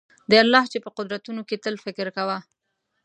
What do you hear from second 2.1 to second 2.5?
کوه